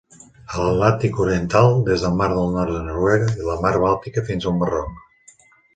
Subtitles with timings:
[0.53, 2.17] A l'Atlàntic oriental, des del
[2.55, 5.51] nord de Noruega i la Mar Bàltica fins al Marroc.